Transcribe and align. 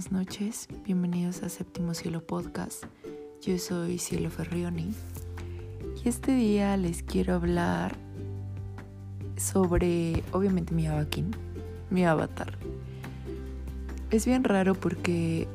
buenas 0.00 0.12
noches, 0.12 0.66
bienvenidos 0.86 1.42
a 1.42 1.50
Séptimo 1.50 1.92
Cielo 1.92 2.26
Podcast. 2.26 2.84
Yo 3.42 3.58
soy 3.58 3.98
Cielo 3.98 4.30
Ferrioni 4.30 4.94
y 6.02 6.08
este 6.08 6.34
día 6.34 6.74
les 6.78 7.02
quiero 7.02 7.34
hablar 7.34 7.94
sobre, 9.36 10.22
obviamente, 10.32 10.72
mi 10.74 10.86
avakin, 10.86 11.32
mi 11.90 12.06
avatar. 12.06 12.56
Es 14.10 14.24
bien 14.24 14.42
raro 14.42 14.74
porque 14.74 15.46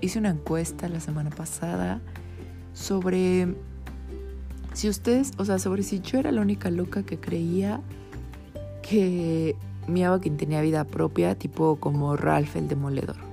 hice 0.00 0.18
una 0.18 0.30
encuesta 0.30 0.88
la 0.88 0.98
semana 0.98 1.30
pasada 1.30 2.00
sobre 2.72 3.54
si 4.72 4.88
ustedes, 4.88 5.30
o 5.38 5.44
sea, 5.44 5.60
sobre 5.60 5.84
si 5.84 6.00
yo 6.00 6.18
era 6.18 6.32
la 6.32 6.40
única 6.40 6.72
loca 6.72 7.04
que 7.04 7.20
creía 7.20 7.80
que 8.82 9.54
mi 9.86 10.02
avakin 10.02 10.36
tenía 10.36 10.60
vida 10.60 10.82
propia, 10.82 11.38
tipo 11.38 11.76
como 11.76 12.16
Ralph 12.16 12.56
el 12.56 12.66
Demoledor. 12.66 13.31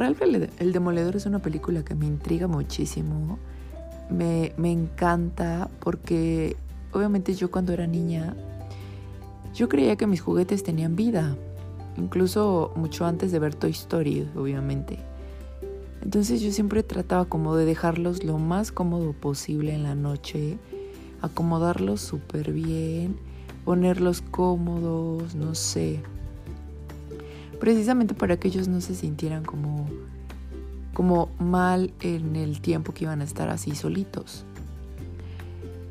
Ralph 0.00 0.22
el, 0.22 0.72
Demoledor 0.72 1.16
es 1.16 1.26
una 1.26 1.40
película 1.40 1.84
que 1.84 1.94
me 1.94 2.06
intriga 2.06 2.46
muchísimo. 2.46 3.38
Me, 4.08 4.54
me 4.56 4.72
encanta 4.72 5.68
porque 5.78 6.56
obviamente 6.92 7.34
yo 7.34 7.50
cuando 7.50 7.74
era 7.74 7.86
niña, 7.86 8.34
yo 9.54 9.68
creía 9.68 9.96
que 9.96 10.06
mis 10.06 10.22
juguetes 10.22 10.62
tenían 10.62 10.96
vida. 10.96 11.36
Incluso 11.98 12.72
mucho 12.76 13.04
antes 13.04 13.30
de 13.30 13.40
ver 13.40 13.54
Toy 13.54 13.72
Story, 13.72 14.26
obviamente. 14.34 14.98
Entonces 16.00 16.40
yo 16.40 16.50
siempre 16.50 16.82
trataba 16.82 17.26
como 17.26 17.54
de 17.54 17.66
dejarlos 17.66 18.24
lo 18.24 18.38
más 18.38 18.72
cómodo 18.72 19.12
posible 19.12 19.74
en 19.74 19.82
la 19.82 19.94
noche, 19.94 20.56
acomodarlos 21.20 22.00
súper 22.00 22.52
bien, 22.52 23.18
ponerlos 23.66 24.22
cómodos, 24.22 25.34
no 25.34 25.54
sé 25.54 26.00
precisamente 27.60 28.14
para 28.14 28.38
que 28.38 28.48
ellos 28.48 28.66
no 28.66 28.80
se 28.80 28.94
sintieran 28.94 29.44
como, 29.44 29.86
como 30.94 31.28
mal 31.38 31.92
en 32.00 32.34
el 32.34 32.60
tiempo 32.60 32.92
que 32.92 33.04
iban 33.04 33.20
a 33.20 33.24
estar 33.24 33.50
así 33.50 33.76
solitos. 33.76 34.44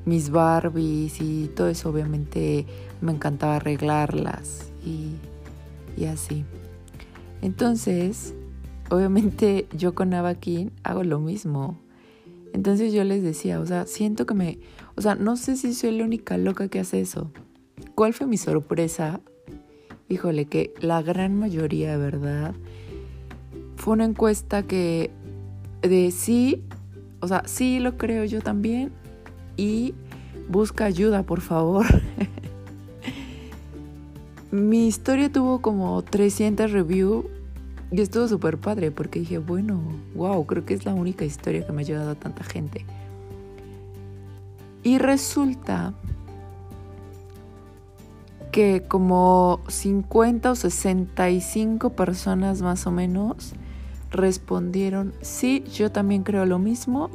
Mis 0.05 0.31
Barbies 0.31 1.21
y 1.21 1.49
todo 1.55 1.69
eso 1.69 1.89
obviamente 1.89 2.65
me 2.99 3.11
encantaba 3.11 3.57
arreglarlas 3.57 4.71
y, 4.83 5.13
y 5.95 6.05
así. 6.05 6.43
Entonces, 7.41 8.33
obviamente 8.89 9.67
yo 9.71 9.93
con 9.93 10.13
Avakin 10.13 10.71
hago 10.83 11.03
lo 11.03 11.19
mismo. 11.19 11.79
Entonces 12.51 12.91
yo 12.91 13.03
les 13.03 13.21
decía, 13.21 13.59
o 13.59 13.65
sea, 13.65 13.85
siento 13.85 14.25
que 14.25 14.33
me, 14.33 14.59
o 14.95 15.01
sea, 15.01 15.15
no 15.15 15.37
sé 15.37 15.55
si 15.55 15.73
soy 15.73 15.95
la 15.97 16.03
única 16.03 16.37
loca 16.37 16.67
que 16.67 16.79
hace 16.79 16.99
eso. 16.99 17.31
¿Cuál 17.93 18.13
fue 18.13 18.25
mi 18.25 18.37
sorpresa 18.37 19.21
híjole, 20.09 20.45
que 20.45 20.73
la 20.81 21.02
gran 21.02 21.38
mayoría, 21.38 21.95
¿verdad? 21.97 22.53
Fue 23.77 23.93
una 23.93 24.05
encuesta 24.05 24.63
que 24.63 25.11
de 25.81 26.11
sí, 26.11 26.63
o 27.21 27.27
sea, 27.27 27.43
sí 27.45 27.79
lo 27.79 27.97
creo 27.97 28.25
yo 28.25 28.41
también 28.41 28.91
y 29.55 29.93
busca 30.49 30.85
ayuda, 30.85 31.23
por 31.23 31.41
favor. 31.41 31.85
Mi 34.52 34.87
historia 34.87 35.31
tuvo 35.31 35.61
como 35.61 36.02
300 36.02 36.71
reviews 36.71 37.25
y 37.91 38.02
estuvo 38.02 38.27
súper 38.27 38.57
padre 38.57 38.91
porque 38.91 39.19
dije, 39.19 39.37
bueno, 39.37 39.80
wow, 40.15 40.45
creo 40.45 40.65
que 40.65 40.73
es 40.73 40.85
la 40.85 40.93
única 40.93 41.23
historia 41.23 41.65
que 41.65 41.71
me 41.71 41.81
ha 41.81 41.85
ayudado 41.85 42.11
a 42.11 42.15
tanta 42.15 42.43
gente. 42.43 42.85
Y 44.83 44.97
resulta 44.97 45.93
que 48.52 48.83
como 48.88 49.61
50 49.67 50.52
o 50.52 50.55
65 50.55 51.92
personas 51.92 52.61
más 52.61 52.88
o 52.88 52.92
menos 52.92 53.53
respondieron, 54.11 55.14
sí, 55.22 55.64
yo 55.73 55.92
también 55.92 56.23
creo 56.23 56.45
lo 56.45 56.59
mismo. 56.59 57.09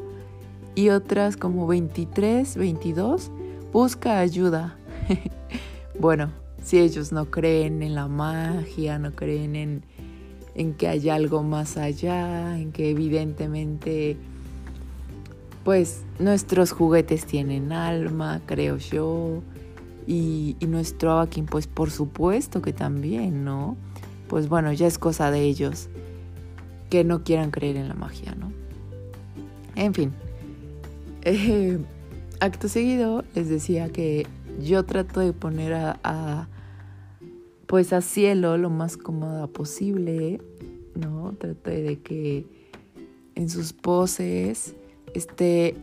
Y 0.77 0.89
otras 0.89 1.37
como 1.37 1.67
23, 1.67 2.56
22, 2.56 3.31
busca 3.73 4.19
ayuda. 4.19 4.77
bueno, 6.00 6.31
si 6.62 6.78
ellos 6.78 7.12
no 7.12 7.27
creen 7.31 7.83
en 7.83 7.94
la 7.94 8.09
magia, 8.09 8.99
no 8.99 9.12
creen 9.12 9.55
en, 9.55 9.84
en 10.56 10.75
que 10.75 10.89
hay 10.89 11.11
algo 11.11 11.43
más 11.43 11.77
allá, 11.77 12.59
en 12.59 12.73
que 12.73 12.91
evidentemente 12.91 14.17
pues 15.65 16.03
nuestros 16.19 16.73
juguetes 16.73 17.25
tienen 17.25 17.73
alma, 17.73 18.43
creo 18.44 18.77
yo 18.77 19.43
y, 20.06 20.56
nuestro 20.66 21.12
Avakin, 21.12 21.47
pues 21.47 21.66
por 21.66 21.91
supuesto 21.91 22.60
que 22.62 22.72
también, 22.72 23.44
¿no? 23.44 23.76
Pues 24.28 24.48
bueno, 24.48 24.72
ya 24.72 24.87
es 24.87 24.98
cosa 24.98 25.31
de 25.31 25.42
ellos 25.42 25.88
que 26.91 27.04
no 27.04 27.25
quieran 27.25 27.50
creer 27.50 27.76
en 27.76 27.88
la 27.88 27.94
magia, 27.94 28.34
¿no? 28.34 28.53
En 29.76 29.94
fin, 29.94 30.12
eh, 31.22 31.78
acto 32.41 32.69
seguido 32.69 33.25
les 33.34 33.48
decía 33.48 33.88
que 33.88 34.26
yo 34.60 34.84
trato 34.84 35.20
de 35.20 35.32
poner 35.32 35.75
a, 35.75 36.48
pues 37.66 37.93
a 37.93 38.00
cielo 38.00 38.56
lo 38.59 38.70
más 38.70 38.97
cómoda 38.97 39.47
posible, 39.47 40.41
¿no? 40.94 41.34
Trato 41.38 41.70
de 41.70 41.98
que 42.00 42.47
en 43.34 43.48
sus 43.48 43.72
poses 43.72 44.76
esté 45.14 45.76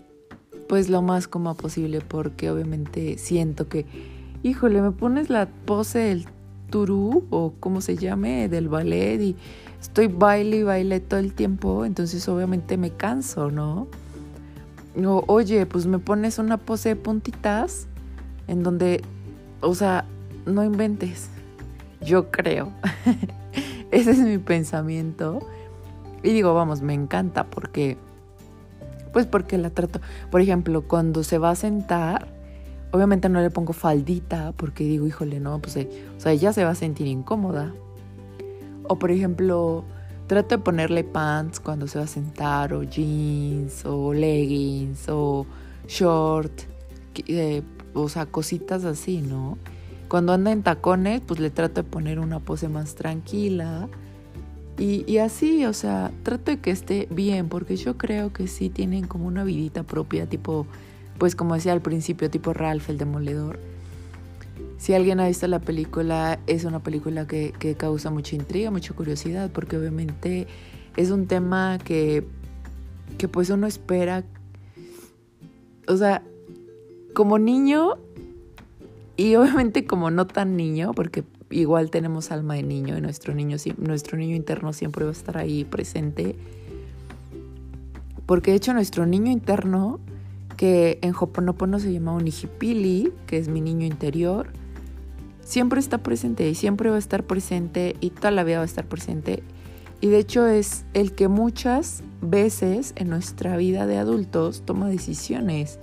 pues 0.72 0.88
lo 0.88 1.02
más 1.02 1.28
cómoda 1.28 1.56
posible 1.56 2.00
porque 2.00 2.50
obviamente 2.50 3.18
siento 3.18 3.68
que 3.68 3.86
híjole, 4.42 4.82
me 4.82 4.92
pones 4.92 5.30
la 5.30 5.50
pose 5.66 6.00
del 6.00 6.28
turú 6.70 7.26
o 7.30 7.52
como 7.60 7.82
se 7.82 7.98
llame, 7.98 8.48
del 8.48 8.70
ballet 8.70 9.20
y 9.20 9.36
estoy 9.82 10.08
baile 10.08 10.60
y 10.60 10.64
baile 10.64 11.02
todo 11.02 11.20
el 11.20 11.34
tiempo, 11.34 11.84
entonces 11.84 12.26
obviamente 12.30 12.78
me 12.78 12.92
canso, 12.92 13.52
¿no? 13.52 13.90
O, 15.06 15.26
oye, 15.28 15.66
pues 15.66 15.88
me 15.88 16.00
pones 16.00 16.40
una 16.40 16.56
pose 16.56 16.88
de 16.88 16.96
puntitas 16.96 17.88
en 18.48 18.64
donde, 18.64 19.02
o 19.60 19.76
sea, 19.76 20.06
no 20.46 20.64
inventes. 20.64 21.30
Yo 22.00 22.32
creo. 22.32 22.72
Ese 23.92 24.12
es 24.12 24.20
mi 24.20 24.38
pensamiento. 24.38 25.46
Y 26.24 26.30
digo, 26.30 26.54
vamos, 26.54 26.82
me 26.82 26.94
encanta 26.94 27.44
porque, 27.44 27.98
pues 29.14 29.26
porque 29.26 29.58
la 29.58 29.70
trato. 29.70 30.02
Por 30.30 30.42
ejemplo, 30.42 30.88
cuando 30.88 31.24
se 31.24 31.38
va 31.38 31.52
a 31.52 31.56
sentar, 31.56 32.28
Obviamente 32.94 33.30
no 33.30 33.40
le 33.40 33.50
pongo 33.50 33.72
faldita 33.72 34.52
porque 34.58 34.84
digo, 34.84 35.08
híjole, 35.08 35.40
no, 35.40 35.60
pues, 35.60 35.78
eh, 35.78 35.90
o 36.18 36.20
sea, 36.20 36.34
ella 36.34 36.52
se 36.52 36.66
va 36.66 36.72
a 36.72 36.76
sentir 36.76 37.08
incómoda. 37.08 37.74
O 38.88 39.00
por 39.00 39.12
ejemplo, 39.12 39.86
trato 40.28 40.58
de 40.58 40.64
ponerle 40.64 41.06
pants 41.06 41.62
cuando 41.62 41.88
se 41.88 42.00
va 42.00 42.04
a 42.04 42.08
sentar, 42.08 42.74
o 42.74 42.84
jeans, 42.84 43.86
o 43.86 44.14
leggings, 44.14 45.08
o 45.08 45.46
short, 45.88 46.52
eh, 47.28 47.64
o 47.94 48.10
sea, 48.10 48.26
cositas 48.26 48.84
así, 48.84 49.22
¿no? 49.22 49.58
Cuando 50.10 50.34
anda 50.34 50.52
en 50.52 50.62
tacones, 50.62 51.22
pues 51.26 51.40
le 51.40 51.50
trato 51.50 51.84
de 51.84 51.90
poner 51.90 52.20
una 52.20 52.40
pose 52.40 52.68
más 52.68 52.96
tranquila. 52.96 53.88
Y, 54.78 55.18
así, 55.20 55.66
o 55.66 55.74
sea, 55.74 56.12
trato 56.24 56.50
de 56.50 56.60
que 56.60 56.72
esté 56.72 57.08
bien, 57.12 57.50
porque 57.50 57.76
yo 57.76 58.00
creo 58.00 58.34
que 58.34 58.48
sí 58.48 58.70
tienen 58.70 59.06
como 59.06 59.28
una 59.28 59.44
vidita 59.44 59.84
propia, 59.84 60.26
tipo 60.26 60.66
pues 61.22 61.36
como 61.36 61.54
decía 61.54 61.72
al 61.74 61.82
principio, 61.82 62.32
tipo 62.32 62.52
Ralph 62.52 62.90
el 62.90 62.98
Demoledor. 62.98 63.60
Si 64.80 64.96
alguien 64.96 65.20
ha 65.20 65.28
visto 65.28 65.46
la 65.46 65.60
película, 65.60 66.40
es 66.48 66.64
una 66.64 66.80
película 66.80 67.28
que, 67.28 67.54
causa 67.78 68.10
mucha 68.10 68.36
intriga, 68.36 68.72
mucha 68.72 68.96
curiosidad, 68.96 69.52
porque 69.54 69.78
obviamente 69.78 70.48
es 70.98 71.12
un 71.12 71.28
tema 71.28 71.78
que, 71.78 72.26
que 73.20 73.28
pues 73.28 73.52
uno 73.52 73.68
espera, 73.68 74.24
o 75.88 75.96
sea, 75.96 76.24
como 77.14 77.38
niño 77.38 78.00
y 79.16 79.36
obviamente 79.36 79.86
como 79.86 80.10
no 80.10 80.26
tan 80.26 80.58
niño, 80.58 80.92
porque 80.96 81.24
igual 81.52 81.92
tenemos 81.92 82.32
alma 82.32 82.56
de 82.56 82.64
niño 82.64 82.98
y 82.98 83.02
nuestro 83.02 83.34
niño, 83.34 83.58
nuestro 83.78 84.18
niño 84.18 84.36
interno 84.36 84.74
siempre 84.74 85.06
va 85.06 85.12
a 85.12 85.14
estar 85.14 85.38
ahí 85.38 85.64
presente. 85.66 86.36
Porque 88.26 88.52
de 88.52 88.58
hecho 88.58 88.74
nuestro 88.74 89.06
niño 89.06 89.32
interno 89.32 90.00
que 90.58 91.00
en 91.02 91.14
Hoponopono 91.20 91.80
se 91.80 91.92
llama 91.92 92.14
Onihipili, 92.14 93.12
que 93.28 93.38
es 93.38 93.48
mi 93.48 93.62
niño 93.62 93.86
interior, 93.86 94.50
siempre 95.44 95.80
está 95.80 95.98
presente 95.98 96.48
y 96.50 96.56
siempre 96.56 96.90
va 96.90 96.96
a 96.96 97.00
estar 97.00 97.24
presente 97.24 97.96
y 98.00 98.12
toda 98.12 98.32
la 98.32 98.44
vida 98.44 98.58
va 98.58 98.64
a 98.64 98.66
estar 98.66 98.86
presente. 98.86 99.44
Y 100.02 100.08
de 100.08 100.18
hecho 100.20 100.48
es 100.48 100.86
el 100.94 101.14
que 101.14 101.28
muchas 101.28 102.04
veces 102.22 102.94
en 102.96 103.10
nuestra 103.10 103.58
vida 103.58 103.86
de 103.86 103.98
adultos 103.98 104.64
toma 104.66 104.88
decisiones. 104.88 105.80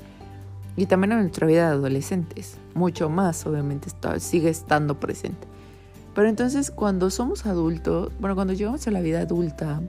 Y 0.76 0.86
también 0.86 1.12
en 1.12 1.20
nuestra 1.22 1.46
vida 1.46 1.68
de 1.68 1.74
adolescentes. 1.74 2.56
Mucho 2.74 3.10
más, 3.10 3.44
obviamente, 3.46 3.88
sigue 4.20 4.48
estando 4.48 5.00
presente. 5.00 5.46
Pero 6.18 6.30
entonces 6.30 6.72
cuando 6.72 7.10
somos 7.10 7.46
adultos, 7.46 8.10
bueno, 8.18 8.34
cuando 8.34 8.52
llegamos 8.52 8.84
a 8.88 8.90
la 8.90 9.00
vida 9.00 9.20
adulta 9.20 9.80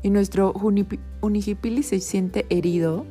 y 0.00 0.10
nuestro 0.10 0.52
Unihipili 0.52 1.82
se 1.82 1.98
siente 1.98 2.46
herido, 2.50 3.04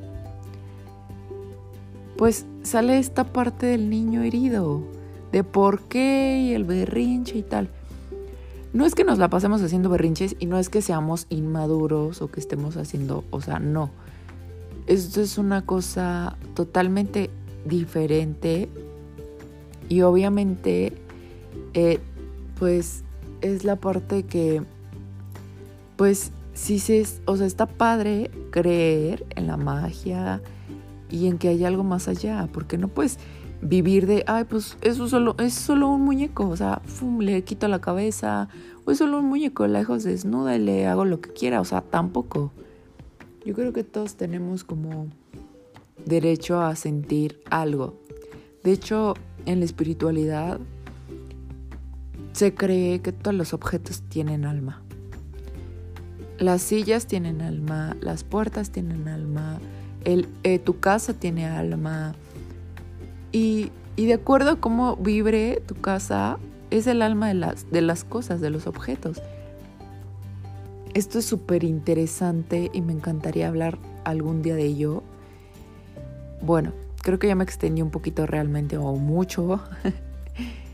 pues 2.17 2.45
sale 2.63 2.97
esta 2.97 3.25
parte 3.25 3.65
del 3.65 3.89
niño 3.89 4.23
herido, 4.23 4.81
de 5.33 5.43
por 5.43 5.81
qué 5.81 6.39
y 6.47 6.53
el 6.53 6.63
berrinche 6.63 7.39
y 7.39 7.43
tal. 7.43 7.67
no 8.71 8.85
es 8.85 8.95
que 8.95 9.03
nos 9.03 9.17
la 9.17 9.29
pasemos 9.29 9.61
haciendo 9.61 9.89
berrinches 9.89 10.37
y 10.39 10.45
no 10.45 10.57
es 10.59 10.69
que 10.69 10.81
seamos 10.81 11.25
inmaduros 11.27 12.21
o 12.21 12.31
que 12.31 12.39
estemos 12.39 12.77
haciendo, 12.77 13.25
o 13.31 13.41
sea, 13.41 13.59
no. 13.59 13.89
Esto 14.87 15.19
es 15.19 15.37
una 15.37 15.65
cosa 15.65 16.37
totalmente 16.53 17.29
diferente 17.65 18.69
y 19.89 20.03
obviamente, 20.03 20.93
eh, 21.73 21.99
pues 22.59 23.03
es 23.41 23.63
la 23.63 23.77
parte 23.77 24.23
que, 24.23 24.61
pues 25.95 26.31
sí 26.53 26.79
se, 26.79 27.05
o 27.25 27.37
sea, 27.37 27.47
está 27.47 27.65
padre 27.65 28.29
creer 28.51 29.25
en 29.35 29.47
la 29.47 29.55
magia 29.55 30.41
y 31.09 31.27
en 31.27 31.37
que 31.37 31.47
hay 31.47 31.63
algo 31.63 31.83
más 31.83 32.09
allá, 32.09 32.49
porque 32.51 32.77
no 32.77 32.89
puedes 32.89 33.17
vivir 33.61 34.07
de, 34.07 34.23
ay, 34.27 34.43
pues 34.43 34.77
eso 34.81 35.07
solo, 35.07 35.35
es 35.39 35.53
solo 35.53 35.89
un 35.89 36.01
muñeco, 36.01 36.47
o 36.47 36.55
sea, 36.55 36.81
le 37.19 37.43
quito 37.43 37.67
la 37.67 37.79
cabeza, 37.79 38.49
o 38.85 38.91
es 38.91 38.97
solo 38.97 39.19
un 39.19 39.25
muñeco, 39.25 39.65
la 39.67 39.79
dejo 39.79 39.97
desnuda 39.97 40.55
y 40.55 40.59
le 40.59 40.85
hago 40.85 41.05
lo 41.05 41.21
que 41.21 41.31
quiera, 41.31 41.61
o 41.61 41.65
sea, 41.65 41.81
tampoco. 41.81 42.51
Yo 43.45 43.53
creo 43.55 43.71
que 43.71 43.85
todos 43.85 44.15
tenemos 44.15 44.65
como 44.65 45.07
derecho 46.05 46.61
a 46.61 46.75
sentir 46.75 47.41
algo. 47.49 47.95
De 48.63 48.73
hecho, 48.73 49.15
en 49.45 49.59
la 49.59 49.65
espiritualidad 49.65 50.59
se 52.39 52.53
cree 52.53 53.01
que 53.01 53.11
todos 53.11 53.35
los 53.35 53.53
objetos 53.53 54.01
tienen 54.03 54.45
alma. 54.45 54.81
Las 56.37 56.61
sillas 56.61 57.05
tienen 57.05 57.41
alma, 57.41 57.97
las 57.99 58.23
puertas 58.23 58.69
tienen 58.71 59.09
alma, 59.09 59.59
eh, 60.05 60.59
tu 60.59 60.79
casa 60.79 61.13
tiene 61.13 61.47
alma, 61.47 62.15
y, 63.33 63.71
de 63.97 64.13
acuerdo 64.13 64.51
a 64.51 64.55
cómo 64.55 64.95
vibre 64.95 65.61
tu 65.67 65.75
casa, 65.75 66.39
es 66.71 66.87
el 66.87 67.01
alma 67.01 67.27
de 67.27 67.33
las, 67.33 67.69
de 67.71 67.81
las 67.81 68.05
cosas, 68.05 68.39
de 68.39 68.51
los 68.51 68.67
objetos. 68.67 69.21
Esto 70.93 71.19
es 71.19 71.25
súper 71.25 71.65
interesante 71.65 72.71
y 72.71 72.79
me 72.79 72.93
encantaría 72.93 73.49
hablar 73.49 73.77
algún 74.05 74.41
día 74.43 74.55
de 74.55 74.63
ello. 74.63 75.03
Bueno, 76.41 76.71
creo 77.03 77.19
que 77.19 77.27
ya 77.27 77.35
me 77.35 77.43
extendí 77.43 77.81
un 77.81 77.91
poquito 77.91 78.25
realmente 78.25 78.77
o 78.77 78.95
mucho. 78.95 79.61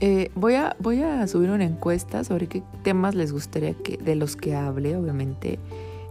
Eh, 0.00 0.30
voy, 0.34 0.54
a, 0.54 0.76
voy 0.80 1.02
a 1.02 1.26
subir 1.28 1.50
una 1.50 1.64
encuesta 1.64 2.24
sobre 2.24 2.48
qué 2.48 2.62
temas 2.82 3.14
les 3.14 3.32
gustaría 3.32 3.74
que, 3.74 3.96
de 3.96 4.16
los 4.16 4.36
que 4.36 4.54
hable, 4.54 4.96
obviamente. 4.96 5.58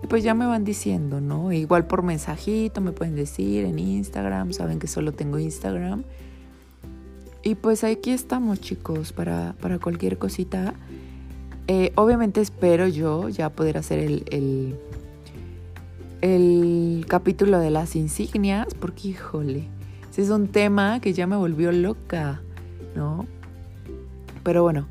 Y 0.04 0.08
pues 0.08 0.24
ya 0.24 0.34
me 0.34 0.46
van 0.46 0.64
diciendo, 0.64 1.22
¿no? 1.22 1.52
Igual 1.52 1.88
por 1.88 2.04
mensajito 2.04 2.82
me 2.82 2.92
pueden 2.92 3.16
decir 3.16 3.66
en 3.66 3.80
Instagram, 3.80 4.54
saben 4.54 4.80
que 4.80 4.88
solo 4.88 5.12
tengo 5.12 5.40
Instagram. 5.40 6.04
Y 7.44 7.56
pues 7.56 7.84
aquí 7.84 8.12
estamos 8.12 8.62
chicos 8.62 9.12
para, 9.12 9.54
para 9.62 9.80
cualquier 9.80 10.18
cosita. 10.18 10.74
Eh, 11.68 11.92
obviamente 11.96 12.42
espero 12.42 12.88
yo 12.88 13.30
ya 13.30 13.50
poder 13.50 13.78
hacer 13.78 14.00
el, 14.00 14.26
el, 14.32 14.76
el 16.22 17.06
capítulo 17.08 17.60
de 17.60 17.70
las 17.70 17.96
insignias, 17.96 18.74
porque 18.74 19.10
híjole, 19.10 19.68
ese 20.10 20.22
es 20.22 20.30
un 20.30 20.48
tema 20.48 21.00
que 21.00 21.14
ya 21.14 21.28
me 21.28 21.36
volvió 21.36 21.72
loca, 21.72 22.42
¿no? 22.96 23.26
Pero 24.44 24.64
bueno, 24.64 24.88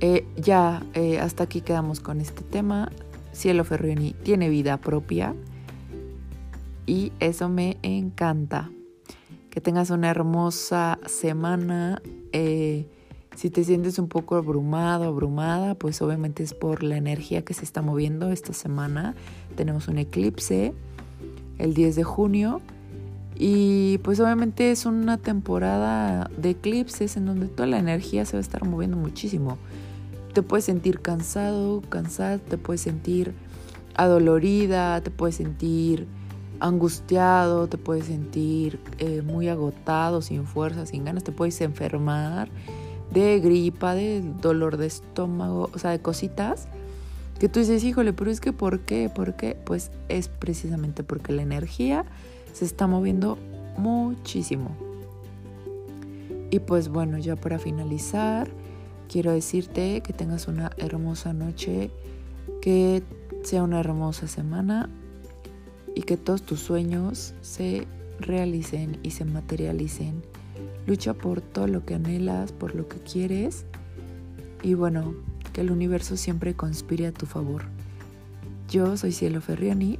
eh, 0.00 0.26
ya 0.36 0.82
eh, 0.94 1.18
hasta 1.18 1.44
aquí 1.44 1.60
quedamos 1.60 2.00
con 2.00 2.20
este 2.20 2.42
tema. 2.42 2.90
Cielo 3.32 3.64
Ferrioni 3.64 4.14
tiene 4.22 4.48
vida 4.48 4.76
propia 4.76 5.34
y 6.86 7.12
eso 7.20 7.48
me 7.48 7.78
encanta. 7.82 8.70
Que 9.50 9.60
tengas 9.60 9.90
una 9.90 10.10
hermosa 10.10 10.98
semana. 11.06 12.00
Eh, 12.32 12.86
si 13.36 13.50
te 13.50 13.64
sientes 13.64 13.98
un 13.98 14.08
poco 14.08 14.36
abrumado, 14.36 15.04
abrumada, 15.04 15.74
pues 15.74 16.02
obviamente 16.02 16.42
es 16.42 16.54
por 16.54 16.82
la 16.82 16.96
energía 16.96 17.42
que 17.42 17.54
se 17.54 17.64
está 17.64 17.82
moviendo 17.82 18.30
esta 18.30 18.52
semana. 18.52 19.14
Tenemos 19.56 19.88
un 19.88 19.98
eclipse 19.98 20.74
el 21.58 21.74
10 21.74 21.96
de 21.96 22.04
junio 22.04 22.60
y 23.36 23.98
pues 23.98 24.20
obviamente 24.20 24.70
es 24.70 24.86
una 24.86 25.18
temporada 25.18 26.30
de 26.36 26.50
eclipses 26.50 27.16
en 27.16 27.26
donde 27.26 27.46
toda 27.46 27.66
la 27.66 27.78
energía 27.78 28.24
se 28.24 28.32
va 28.32 28.38
a 28.38 28.42
estar 28.42 28.64
moviendo 28.64 28.96
muchísimo 28.96 29.58
te 30.32 30.42
puedes 30.42 30.64
sentir 30.64 31.00
cansado, 31.00 31.82
cansada, 31.88 32.38
te 32.38 32.58
puedes 32.58 32.80
sentir 32.80 33.34
adolorida, 33.94 35.00
te 35.02 35.10
puedes 35.10 35.36
sentir 35.36 36.06
angustiado, 36.60 37.66
te 37.66 37.76
puedes 37.76 38.06
sentir 38.06 38.78
eh, 38.98 39.22
muy 39.22 39.48
agotado, 39.48 40.22
sin 40.22 40.46
fuerza, 40.46 40.86
sin 40.86 41.04
ganas, 41.04 41.24
te 41.24 41.32
puedes 41.32 41.60
enfermar 41.60 42.48
de 43.12 43.40
gripa, 43.40 43.94
de 43.94 44.22
dolor 44.40 44.78
de 44.78 44.86
estómago, 44.86 45.70
o 45.74 45.78
sea, 45.78 45.90
de 45.90 46.00
cositas 46.00 46.68
que 47.38 47.48
tú 47.48 47.58
dices, 47.58 47.82
híjole, 47.84 48.12
pero 48.12 48.30
es 48.30 48.40
que 48.40 48.52
¿por 48.52 48.80
qué? 48.80 49.10
¿Por 49.12 49.34
qué? 49.34 49.56
Pues 49.64 49.90
es 50.08 50.28
precisamente 50.28 51.02
porque 51.02 51.32
la 51.32 51.42
energía 51.42 52.04
se 52.52 52.64
está 52.64 52.86
moviendo 52.86 53.38
muchísimo. 53.76 54.76
Y 56.50 56.58
pues 56.60 56.88
bueno, 56.88 57.18
ya 57.18 57.36
para 57.36 57.58
finalizar, 57.58 58.50
quiero 59.08 59.32
decirte 59.32 60.02
que 60.02 60.12
tengas 60.12 60.48
una 60.48 60.70
hermosa 60.76 61.32
noche, 61.32 61.90
que 62.60 63.02
sea 63.42 63.62
una 63.62 63.80
hermosa 63.80 64.28
semana 64.28 64.90
y 65.94 66.02
que 66.02 66.16
todos 66.16 66.42
tus 66.42 66.60
sueños 66.60 67.34
se 67.40 67.86
realicen 68.20 68.98
y 69.02 69.10
se 69.10 69.24
materialicen. 69.24 70.22
Lucha 70.86 71.14
por 71.14 71.40
todo 71.40 71.66
lo 71.66 71.84
que 71.84 71.94
anhelas, 71.94 72.52
por 72.52 72.74
lo 72.74 72.88
que 72.88 72.98
quieres 72.98 73.64
y 74.62 74.74
bueno, 74.74 75.14
que 75.52 75.60
el 75.60 75.70
universo 75.70 76.16
siempre 76.16 76.54
conspire 76.54 77.06
a 77.06 77.12
tu 77.12 77.26
favor. 77.26 77.62
Yo 78.68 78.96
soy 78.96 79.12
Cielo 79.12 79.40
Ferrioni 79.40 79.98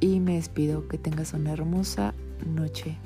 y 0.00 0.20
me 0.20 0.34
despido. 0.34 0.88
Que 0.88 0.98
tengas 0.98 1.32
una 1.32 1.52
hermosa 1.52 2.14
noche. 2.46 2.98